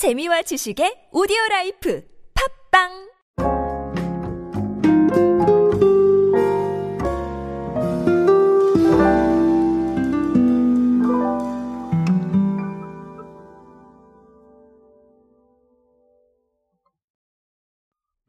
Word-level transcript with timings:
재미와 0.00 0.40
지식의 0.40 1.10
오디오 1.12 1.36
라이프 1.50 2.02
팟빵 2.72 2.88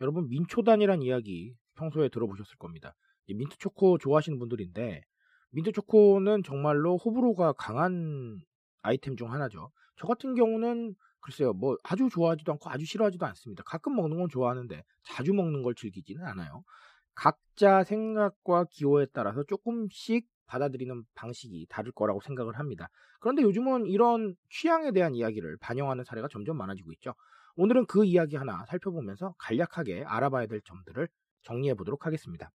여러분 0.01 0.27
민초단이란 0.27 1.01
이야기 1.03 1.55
평소에 1.75 2.09
들어보셨을 2.09 2.57
겁니다. 2.57 2.93
이 3.27 3.33
민트 3.33 3.55
초코 3.59 3.97
좋아하시는 3.97 4.37
분들인데 4.39 5.03
민트 5.51 5.71
초코는 5.71 6.43
정말로 6.43 6.97
호불호가 6.97 7.53
강한 7.53 8.41
아이템 8.81 9.15
중 9.15 9.31
하나죠. 9.31 9.71
저 9.95 10.05
같은 10.05 10.35
경우는 10.35 10.95
글쎄요, 11.21 11.53
뭐 11.53 11.77
아주 11.83 12.09
좋아하지도 12.09 12.51
않고 12.53 12.69
아주 12.69 12.85
싫어하지도 12.85 13.25
않습니다. 13.27 13.63
가끔 13.65 13.95
먹는 13.95 14.17
건 14.17 14.27
좋아하는데 14.29 14.83
자주 15.03 15.33
먹는 15.33 15.61
걸 15.61 15.75
즐기지는 15.75 16.25
않아요. 16.25 16.63
각자 17.15 17.83
생각과 17.83 18.65
기호에 18.69 19.07
따라서 19.13 19.43
조금씩 19.43 20.27
받아들이는 20.47 21.03
방식이 21.15 21.67
다를 21.69 21.91
거라고 21.91 22.19
생각을 22.21 22.59
합니다. 22.59 22.89
그런데 23.19 23.43
요즘은 23.43 23.85
이런 23.85 24.35
취향에 24.49 24.91
대한 24.91 25.15
이야기를 25.15 25.57
반영하는 25.61 26.03
사례가 26.03 26.27
점점 26.29 26.57
많아지고 26.57 26.91
있죠. 26.93 27.13
오늘은 27.55 27.85
그 27.85 28.03
이야기 28.05 28.35
하나 28.35 28.65
살펴보면서 28.65 29.35
간략하게 29.37 30.03
알아봐야 30.05 30.47
될 30.47 30.61
점들을 30.65 31.07
정리해 31.43 31.73
보도록 31.75 32.05
하겠습니다. 32.05 32.51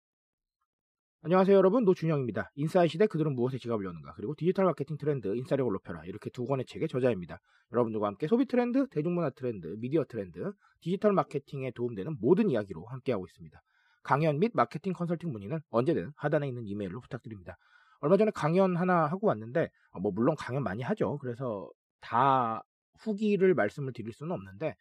안녕하세요 1.26 1.56
여러분 1.56 1.86
노준영입니다. 1.86 2.52
인싸의 2.56 2.90
시대 2.90 3.08
그들은 3.08 3.34
무엇에 3.34 3.58
지갑을 3.58 3.86
여는가 3.86 4.14
그리고 4.16 4.36
디지털 4.36 4.66
마케팅 4.66 4.98
트렌드 4.98 5.34
인싸력을 5.34 5.72
높여라 5.72 6.04
이렇게 6.04 6.30
두 6.30 6.46
권의 6.46 6.66
책의 6.66 6.90
저자입니다. 6.90 7.40
여러분들과 7.72 8.08
함께 8.08 8.28
소비 8.28 8.46
트렌드, 8.46 8.90
대중문화 8.90 9.30
트렌드, 9.30 9.68
미디어 9.80 10.04
트렌드, 10.04 10.52
디지털 10.82 11.14
마케팅에 11.14 11.72
도움되는 11.72 12.18
모든 12.20 12.50
이야기로 12.50 12.84
함께하고 12.88 13.26
있습니다. 13.26 13.58
강연 14.04 14.38
및 14.38 14.52
마케팅 14.54 14.92
컨설팅 14.92 15.32
문의는 15.32 15.62
언제든 15.70 16.12
하단에 16.18 16.46
있는 16.46 16.68
이메일로 16.68 17.00
부탁드립니다. 17.00 17.56
얼마 18.02 18.18
전에 18.18 18.30
강연 18.36 18.76
하나 18.76 19.06
하고 19.06 19.28
왔는데 19.28 19.70
뭐 20.02 20.12
물론 20.12 20.36
강연 20.36 20.62
많이 20.62 20.84
하죠. 20.84 21.20
그래서 21.20 21.70
다 22.02 22.64
후기를 23.00 23.54
말씀을 23.54 23.94
드릴 23.94 24.12
수는 24.12 24.34
없는데 24.34 24.76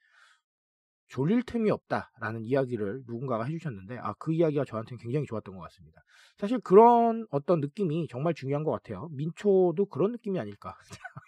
졸릴 1.12 1.42
틈이 1.42 1.70
없다라는 1.70 2.42
이야기를 2.42 3.02
누군가가 3.06 3.44
해주셨는데 3.44 3.98
아 3.98 4.14
그 4.18 4.32
이야기가 4.32 4.64
저한테는 4.64 4.98
굉장히 4.98 5.26
좋았던 5.26 5.54
것 5.54 5.60
같습니다. 5.64 6.02
사실 6.38 6.58
그런 6.60 7.26
어떤 7.30 7.60
느낌이 7.60 8.08
정말 8.08 8.32
중요한 8.32 8.64
것 8.64 8.70
같아요. 8.70 9.08
민초도 9.12 9.86
그런 9.90 10.12
느낌이 10.12 10.40
아닐까. 10.40 10.74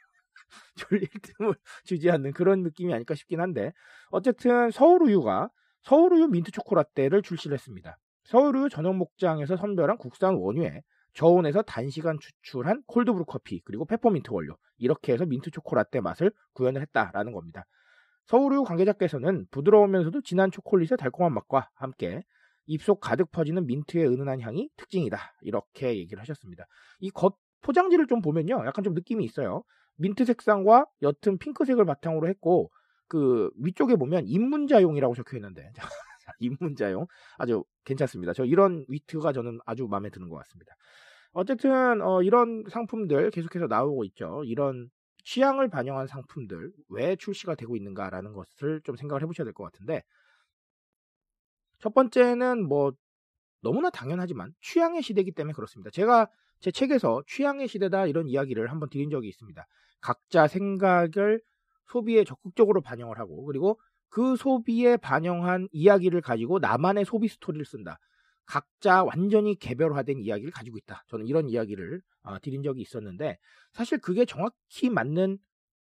졸릴 0.76 1.06
틈을 1.20 1.54
주지 1.84 2.10
않는 2.10 2.32
그런 2.32 2.62
느낌이 2.62 2.94
아닐까 2.94 3.14
싶긴 3.14 3.40
한데 3.40 3.72
어쨌든 4.10 4.70
서울우유가 4.70 5.50
서울우유 5.82 6.28
민트 6.28 6.50
초코라떼를 6.52 7.20
출시를 7.20 7.54
했습니다. 7.54 7.98
서울우유 8.24 8.70
전용 8.70 8.96
목장에서 8.96 9.56
선별한 9.56 9.98
국산 9.98 10.34
원유에 10.36 10.80
저온에서 11.12 11.60
단시간 11.60 12.18
추출한 12.20 12.82
콜드브루 12.86 13.26
커피 13.26 13.60
그리고 13.64 13.84
페퍼민트 13.84 14.30
원료 14.32 14.56
이렇게 14.78 15.12
해서 15.12 15.26
민트 15.26 15.50
초코라떼 15.50 16.00
맛을 16.00 16.32
구현을 16.54 16.80
했다라는 16.80 17.32
겁니다. 17.32 17.66
서울우유 18.26 18.64
관계자께서는 18.64 19.46
부드러우면서도 19.50 20.22
진한 20.22 20.50
초콜릿의 20.50 20.98
달콤한 20.98 21.32
맛과 21.34 21.68
함께 21.74 22.22
입속 22.66 23.00
가득 23.00 23.30
퍼지는 23.30 23.66
민트의 23.66 24.06
은은한 24.06 24.40
향이 24.40 24.70
특징이다. 24.76 25.18
이렇게 25.42 25.98
얘기를 25.98 26.20
하셨습니다. 26.20 26.64
이 27.00 27.10
겉 27.10 27.38
포장지를 27.62 28.06
좀 28.06 28.20
보면요. 28.20 28.62
약간 28.66 28.84
좀 28.84 28.94
느낌이 28.94 29.24
있어요. 29.24 29.62
민트 29.96 30.24
색상과 30.26 30.86
옅은 31.02 31.38
핑크색을 31.38 31.84
바탕으로 31.86 32.28
했고 32.28 32.70
그 33.08 33.50
위쪽에 33.62 33.96
보면 33.96 34.26
입문자용이라고 34.26 35.14
적혀 35.14 35.36
있는데 35.38 35.70
입문자용 36.40 37.06
아주 37.38 37.64
괜찮습니다. 37.84 38.32
저 38.32 38.44
이런 38.44 38.84
위트가 38.88 39.32
저는 39.32 39.58
아주 39.66 39.86
마음에 39.86 40.10
드는 40.10 40.28
것 40.28 40.36
같습니다. 40.38 40.74
어쨌든 41.32 42.00
어, 42.02 42.22
이런 42.22 42.64
상품들 42.70 43.30
계속해서 43.30 43.66
나오고 43.66 44.04
있죠. 44.04 44.42
이런 44.44 44.88
취향을 45.24 45.68
반영한 45.68 46.06
상품들 46.06 46.72
왜 46.90 47.16
출시가 47.16 47.54
되고 47.56 47.76
있는가라는 47.76 48.32
것을 48.34 48.80
좀 48.84 48.96
생각을 48.96 49.22
해보셔야 49.22 49.44
될 49.44 49.54
것 49.54 49.64
같은데 49.64 50.02
첫 51.78 51.94
번째는 51.94 52.66
뭐 52.66 52.92
너무나 53.62 53.90
당연하지만 53.90 54.52
취향의 54.62 55.02
시대이기 55.02 55.32
때문에 55.32 55.54
그렇습니다. 55.54 55.90
제가 55.90 56.28
제 56.60 56.70
책에서 56.70 57.22
취향의 57.26 57.68
시대다 57.68 58.06
이런 58.06 58.28
이야기를 58.28 58.70
한번 58.70 58.88
드린 58.90 59.10
적이 59.10 59.28
있습니다. 59.28 59.66
각자 60.00 60.46
생각을 60.48 61.40
소비에 61.88 62.24
적극적으로 62.24 62.80
반영을 62.82 63.18
하고 63.18 63.44
그리고 63.44 63.78
그 64.08 64.36
소비에 64.36 64.96
반영한 64.96 65.68
이야기를 65.72 66.20
가지고 66.20 66.58
나만의 66.58 67.04
소비 67.04 67.28
스토리를 67.28 67.64
쓴다. 67.66 67.98
각자 68.46 69.04
완전히 69.04 69.54
개별화된 69.58 70.20
이야기를 70.20 70.52
가지고 70.52 70.78
있다. 70.78 71.04
저는 71.08 71.26
이런 71.26 71.48
이야기를 71.48 72.00
어, 72.22 72.38
드린 72.40 72.62
적이 72.62 72.82
있었는데 72.82 73.38
사실 73.72 73.98
그게 73.98 74.24
정확히 74.24 74.90
맞는 74.90 75.38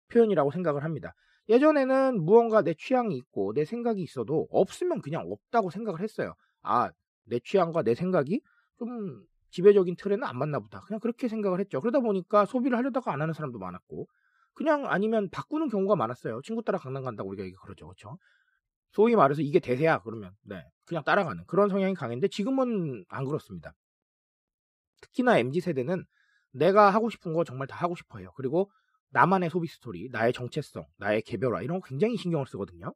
표현이라고 0.08 0.50
생각을 0.50 0.84
합니다. 0.84 1.14
예전에는 1.48 2.22
무언가 2.22 2.62
내 2.62 2.74
취향이 2.74 3.16
있고 3.16 3.52
내 3.54 3.64
생각이 3.64 4.02
있어도 4.02 4.48
없으면 4.50 5.00
그냥 5.00 5.30
없다고 5.30 5.70
생각을 5.70 6.00
했어요. 6.00 6.34
아, 6.62 6.90
내 7.24 7.38
취향과 7.38 7.82
내 7.82 7.94
생각이 7.94 8.40
좀 8.78 9.24
지배적인 9.50 9.96
틀에는 9.96 10.24
안 10.24 10.38
맞나 10.38 10.58
보다. 10.58 10.80
그냥 10.80 11.00
그렇게 11.00 11.28
생각을 11.28 11.60
했죠. 11.60 11.80
그러다 11.80 12.00
보니까 12.00 12.46
소비를 12.46 12.76
하려다가 12.76 13.12
안 13.12 13.22
하는 13.22 13.32
사람도 13.32 13.58
많았고 13.58 14.06
그냥 14.54 14.86
아니면 14.86 15.28
바꾸는 15.30 15.68
경우가 15.68 15.96
많았어요. 15.96 16.40
친구 16.42 16.62
따라 16.62 16.78
강남 16.78 17.04
간다고 17.04 17.28
우리가 17.28 17.44
얘기 17.44 17.54
그러죠. 17.62 17.86
그렇죠? 17.86 18.18
소위 18.96 19.14
말해서 19.14 19.42
이게 19.42 19.60
대세야 19.60 19.98
그러면 19.98 20.34
네 20.40 20.64
그냥 20.86 21.04
따라가는 21.04 21.44
그런 21.46 21.68
성향이 21.68 21.92
강했는데 21.92 22.28
지금은 22.28 23.04
안 23.08 23.26
그렇습니다. 23.26 23.74
특히나 25.02 25.38
mz 25.38 25.60
세대는 25.60 26.06
내가 26.52 26.88
하고 26.88 27.10
싶은 27.10 27.34
거 27.34 27.44
정말 27.44 27.66
다 27.66 27.76
하고 27.76 27.94
싶어해요. 27.94 28.32
그리고 28.36 28.70
나만의 29.10 29.50
소비 29.50 29.68
스토리, 29.68 30.08
나의 30.10 30.32
정체성, 30.32 30.86
나의 30.96 31.20
개별화 31.22 31.60
이런 31.60 31.80
거 31.80 31.86
굉장히 31.86 32.16
신경을 32.16 32.46
쓰거든요. 32.46 32.94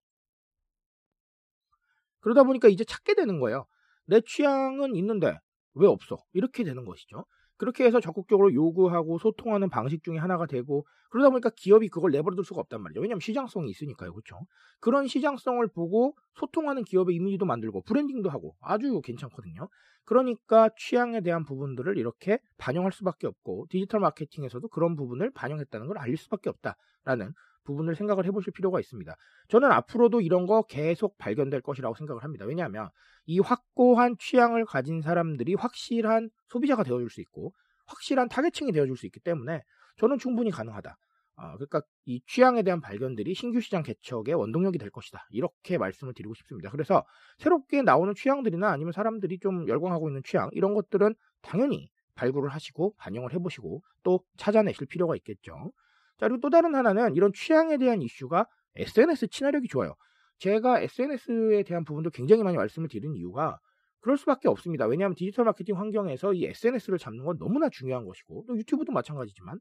그러다 2.20 2.44
보니까 2.44 2.68
이제 2.68 2.82
찾게 2.82 3.14
되는 3.14 3.38
거예요. 3.38 3.66
내 4.06 4.22
취향은 4.22 4.96
있는데 4.96 5.38
왜 5.74 5.86
없어? 5.86 6.16
이렇게 6.32 6.64
되는 6.64 6.86
것이죠. 6.86 7.26
그렇게 7.60 7.84
해서 7.84 8.00
적극적으로 8.00 8.54
요구하고 8.54 9.18
소통하는 9.18 9.68
방식 9.68 10.02
중에 10.02 10.16
하나가 10.16 10.46
되고 10.46 10.86
그러다 11.10 11.28
보니까 11.28 11.50
기업이 11.54 11.90
그걸 11.90 12.10
내버려둘 12.10 12.42
수가 12.42 12.62
없단 12.62 12.80
말이죠. 12.80 13.02
왜냐하면 13.02 13.20
시장성이 13.20 13.68
있으니까요. 13.68 14.14
그렇죠? 14.14 14.46
그런 14.80 15.06
시장성을 15.06 15.66
보고 15.68 16.16
소통하는 16.36 16.84
기업의 16.84 17.14
이미지도 17.16 17.44
만들고 17.44 17.82
브랜딩도 17.82 18.30
하고 18.30 18.56
아주 18.62 19.02
괜찮거든요. 19.02 19.68
그러니까 20.06 20.70
취향에 20.78 21.20
대한 21.20 21.44
부분들을 21.44 21.98
이렇게 21.98 22.38
반영할 22.56 22.92
수밖에 22.92 23.26
없고 23.26 23.66
디지털 23.68 24.00
마케팅에서도 24.00 24.66
그런 24.68 24.96
부분을 24.96 25.30
반영했다는 25.30 25.86
걸 25.86 25.98
알릴 25.98 26.16
수밖에 26.16 26.48
없다라는 26.48 27.34
부분을 27.70 27.94
생각을 27.94 28.26
해보실 28.26 28.52
필요가 28.52 28.80
있습니다. 28.80 29.14
저는 29.48 29.70
앞으로도 29.70 30.20
이런 30.20 30.46
거 30.46 30.62
계속 30.62 31.16
발견될 31.18 31.62
것이라고 31.62 31.94
생각을 31.94 32.24
합니다. 32.24 32.44
왜냐하면 32.44 32.90
이 33.26 33.38
확고한 33.38 34.16
취향을 34.18 34.64
가진 34.64 35.00
사람들이 35.00 35.54
확실한 35.54 36.30
소비자가 36.48 36.82
되어줄 36.82 37.10
수 37.10 37.20
있고 37.20 37.52
확실한 37.86 38.28
타겟층이 38.28 38.72
되어줄 38.72 38.96
수 38.96 39.06
있기 39.06 39.20
때문에 39.20 39.62
저는 39.96 40.18
충분히 40.18 40.50
가능하다. 40.50 40.96
아, 41.36 41.54
그러니까 41.54 41.80
이 42.04 42.20
취향에 42.26 42.62
대한 42.62 42.82
발견들이 42.82 43.34
신규 43.34 43.60
시장 43.60 43.82
개척의 43.82 44.34
원동력이 44.34 44.76
될 44.78 44.90
것이다. 44.90 45.26
이렇게 45.30 45.78
말씀을 45.78 46.12
드리고 46.12 46.34
싶습니다. 46.34 46.70
그래서 46.70 47.02
새롭게 47.38 47.80
나오는 47.80 48.14
취향들이나 48.14 48.70
아니면 48.70 48.92
사람들이 48.92 49.38
좀 49.38 49.66
열광하고 49.66 50.10
있는 50.10 50.22
취향 50.22 50.50
이런 50.52 50.74
것들은 50.74 51.14
당연히 51.40 51.88
발굴을 52.14 52.50
하시고 52.50 52.94
반영을 52.98 53.32
해보시고 53.32 53.82
또 54.02 54.20
찾아내실 54.36 54.86
필요가 54.86 55.16
있겠죠. 55.16 55.72
자, 56.20 56.28
그리고 56.28 56.40
또 56.42 56.50
다른 56.50 56.74
하나는 56.74 57.16
이런 57.16 57.32
취향에 57.32 57.78
대한 57.78 58.02
이슈가 58.02 58.46
SNS 58.76 59.28
친화력이 59.28 59.68
좋아요. 59.68 59.94
제가 60.38 60.80
SNS에 60.80 61.62
대한 61.64 61.84
부분도 61.84 62.10
굉장히 62.10 62.42
많이 62.42 62.58
말씀을 62.58 62.88
드린 62.88 63.14
이유가 63.14 63.58
그럴 64.00 64.18
수밖에 64.18 64.48
없습니다. 64.48 64.86
왜냐하면 64.86 65.14
디지털 65.14 65.46
마케팅 65.46 65.78
환경에서 65.78 66.34
이 66.34 66.44
SNS를 66.44 66.98
잡는 66.98 67.24
건 67.24 67.38
너무나 67.38 67.68
중요한 67.70 68.04
것이고 68.04 68.44
또 68.46 68.56
유튜브도 68.56 68.92
마찬가지지만 68.92 69.58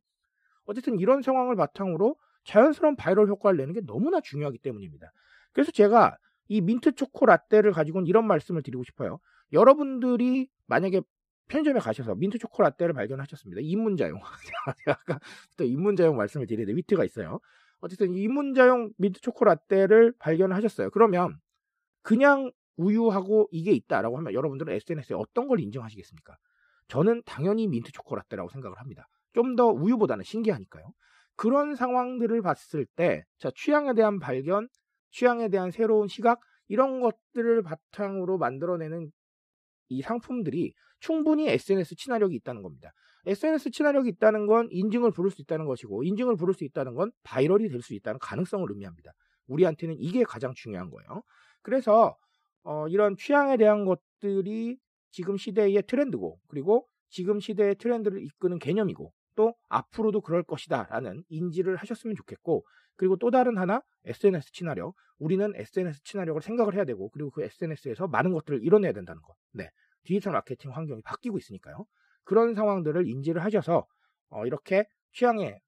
어쨌든 0.66 1.00
이런 1.00 1.22
상황을 1.22 1.56
바탕으로 1.56 2.16
자연스러운 2.44 2.96
바이럴 2.96 3.28
효과를 3.28 3.58
내는 3.58 3.74
게 3.74 3.82
너무나 3.86 4.22
중요하기 4.22 4.60
때문입니다. 4.60 5.12
그래서 5.54 5.72
제가 5.72 6.18
이 6.48 6.62
민트 6.62 6.94
초코 6.94 7.26
라떼를 7.26 7.72
가지고는 7.72 8.08
이런 8.08 8.28
말씀을 8.28 8.64
드리고 8.64 8.84
싶어요. 8.84 9.20
여러분들이 9.54 10.48
만약에 10.68 11.02
편의점에 11.50 11.80
가셔서 11.80 12.16
민트 12.16 12.38
초코 12.38 12.64
라떼를 12.64 12.94
발견하셨습니다. 12.94 13.62
입문자용. 13.62 14.20
아까 14.88 15.20
또 15.58 15.66
입문자용 15.66 16.16
말씀을 16.16 16.48
드리는데 16.48 16.76
위트가 16.78 17.04
있어요. 17.04 17.40
어쨌든 17.82 18.14
입문자용 18.14 18.92
민트 18.98 19.22
초코 19.22 19.46
라떼를 19.46 20.14
발견하셨어요. 20.20 20.92
그러면 20.92 21.38
그냥 22.02 22.52
우유하고 22.78 23.50
이게 23.52 23.72
있다라고 23.74 24.18
하면 24.18 24.34
여러분들은 24.34 24.74
SNS에 24.74 25.16
어떤 25.18 25.48
걸 25.48 25.60
인증하시겠습니까? 25.60 26.38
저는 26.88 27.24
당연히 27.26 27.68
민트 27.68 27.92
초코 27.92 28.16
라떼라고 28.16 28.50
생각을 28.50 28.80
합니다. 28.80 29.08
좀 29.34 29.56
더 29.56 29.68
우유보다는 29.68 30.24
신기하니까요. 30.24 30.92
그런 31.36 31.76
상황들을 31.76 32.42
봤을 32.42 32.86
때, 32.96 33.24
자, 33.38 33.52
취향에 33.56 33.94
대한 33.94 34.20
발견, 34.20 34.68
취향에 35.12 35.50
대한 35.50 35.72
새로운 35.72 36.08
시각, 36.08 36.40
이런 36.68 37.00
것들을 37.00 37.64
바탕으로 37.64 38.38
만들어내는 38.38 39.12
이 39.90 40.02
상품들이 40.02 40.74
충분히 41.00 41.48
SNS 41.48 41.96
친화력이 41.96 42.36
있다는 42.38 42.62
겁니다. 42.62 42.92
SNS 43.26 43.72
친화력이 43.72 44.10
있다는 44.10 44.48
건 44.48 44.68
인증을 44.72 45.12
부를 45.12 45.32
수 45.32 45.42
있다는 45.42 45.66
것이고, 45.66 46.04
인증을 46.04 46.36
부를 46.38 46.54
수 46.54 46.64
있다는 46.64 46.96
건 46.96 47.12
바이럴이 47.24 47.70
될 47.70 47.82
수 47.82 47.94
있다는 47.94 48.20
가능성을 48.20 48.68
의미합니다. 48.70 49.12
우리한테는 49.48 49.96
이게 50.00 50.24
가장 50.24 50.54
중요한 50.56 50.90
거예요. 50.90 51.24
그래서, 51.62 52.16
어, 52.64 52.88
이런 52.88 53.16
취향에 53.18 53.58
대한 53.58 53.86
것들이 53.86 54.78
지금 55.12 55.38
시대의 55.38 55.84
트렌드고, 55.88 56.40
그리고 56.48 56.88
지금 57.10 57.40
시대의 57.40 57.76
트렌드를 57.76 58.24
이끄는 58.24 58.60
개념이고, 58.60 59.14
또 59.36 59.56
앞으로도 59.70 60.22
그럴 60.22 60.44
것이다 60.44 60.88
라는 60.90 61.24
인지를 61.30 61.78
하셨으면 61.78 62.16
좋겠고 62.18 62.66
그리고 63.00 63.16
또 63.16 63.32
다른 63.32 63.58
하나 63.58 63.82
SNS 64.04 64.52
친화력. 64.52 64.94
우리는 65.20 65.54
SNS 65.56 66.04
친화력을 66.04 66.42
생각을 66.42 66.76
해야 66.76 66.84
되고 66.84 67.10
그리고 67.10 67.32
그 67.32 67.42
SNS에서 67.44 68.08
많은 68.08 68.34
것들을 68.34 68.62
이뤄내야 68.62 68.92
된다는 68.92 69.22
것 69.22 69.36
네. 69.54 69.70
디지털 70.04 70.34
마케팅 70.34 70.72
환경이 70.72 71.02
바뀌고 71.04 71.38
있으니까요. 71.38 71.86
그런 72.26 72.54
상황들을 72.54 73.08
인지를 73.08 73.42
하셔서 73.42 73.88
어, 74.30 74.46
이렇게 74.46 74.84
취향에 75.14 75.60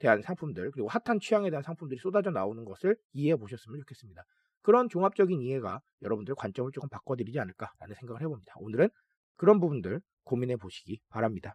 대한 0.00 0.22
상품들 0.22 0.72
그리고 0.72 0.88
핫한 0.88 1.20
취향에 1.20 1.50
대한 1.50 1.62
상품들이 1.62 2.00
쏟아져 2.00 2.30
나오는 2.30 2.64
것을 2.64 2.96
이해해 3.12 3.36
보셨으면 3.36 3.78
좋겠습니다. 3.78 4.24
그런 4.62 4.88
종합적인 4.88 5.40
이해가 5.40 5.80
여러분들 6.02 6.34
관점을 6.34 6.72
조금 6.72 6.88
바꿔드리지 6.88 7.38
않을까라는 7.38 7.94
생각을 7.94 8.22
해봅니다. 8.22 8.54
오늘은 8.58 8.88
그런 9.36 9.60
부분들 9.60 10.00
고민해 10.24 10.56
보시기 10.56 10.98
바랍니다 11.10 11.54